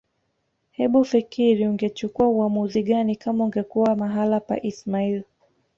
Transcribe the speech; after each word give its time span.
Hebufikiri 0.71 1.67
ungechukua 1.67 2.27
uamuzi 2.27 2.83
gani 2.83 3.15
kama 3.15 3.43
ungekuwa 3.43 3.95
mahala 3.95 4.39
pa 4.39 4.61
ismail 4.63 5.23